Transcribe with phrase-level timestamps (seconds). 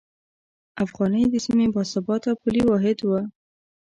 [0.83, 3.09] افغانۍ د سیمې باثباته پولي واحد و.